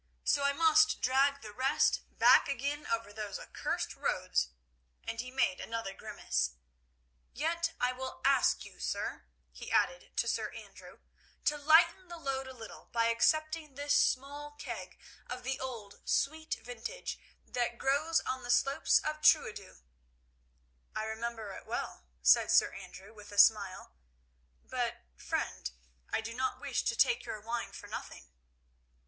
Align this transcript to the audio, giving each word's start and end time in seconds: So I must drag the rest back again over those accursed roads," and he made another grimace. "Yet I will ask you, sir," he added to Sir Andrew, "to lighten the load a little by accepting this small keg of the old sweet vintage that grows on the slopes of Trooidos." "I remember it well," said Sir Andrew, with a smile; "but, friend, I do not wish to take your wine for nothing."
So 0.23 0.41
I 0.41 0.51
must 0.51 0.99
drag 1.03 1.43
the 1.43 1.53
rest 1.53 2.01
back 2.17 2.47
again 2.49 2.87
over 2.87 3.13
those 3.13 3.37
accursed 3.37 3.95
roads," 3.95 4.49
and 5.03 5.21
he 5.21 5.29
made 5.29 5.59
another 5.59 5.93
grimace. 5.93 6.53
"Yet 7.33 7.73
I 7.79 7.93
will 7.93 8.19
ask 8.25 8.65
you, 8.65 8.79
sir," 8.79 9.25
he 9.51 9.71
added 9.71 10.09
to 10.17 10.27
Sir 10.27 10.51
Andrew, 10.53 11.01
"to 11.45 11.55
lighten 11.55 12.07
the 12.07 12.17
load 12.17 12.47
a 12.47 12.51
little 12.53 12.85
by 12.91 13.09
accepting 13.09 13.75
this 13.75 13.93
small 13.95 14.53
keg 14.53 14.97
of 15.27 15.43
the 15.43 15.59
old 15.59 16.01
sweet 16.03 16.55
vintage 16.55 17.19
that 17.45 17.77
grows 17.77 18.21
on 18.21 18.41
the 18.41 18.49
slopes 18.49 18.97
of 19.03 19.21
Trooidos." 19.21 19.83
"I 20.95 21.03
remember 21.03 21.51
it 21.51 21.67
well," 21.67 22.07
said 22.23 22.49
Sir 22.49 22.73
Andrew, 22.73 23.13
with 23.13 23.31
a 23.31 23.37
smile; 23.37 23.93
"but, 24.63 25.03
friend, 25.15 25.69
I 26.09 26.21
do 26.21 26.33
not 26.33 26.59
wish 26.59 26.81
to 26.85 26.95
take 26.95 27.23
your 27.23 27.39
wine 27.39 27.71
for 27.71 27.85
nothing." 27.85 28.25